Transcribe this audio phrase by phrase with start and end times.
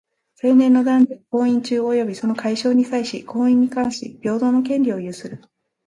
[0.35, 5.43] 成年の男女は、婚姻中及びその解消に際し、婚姻に関し平等の権利を有する。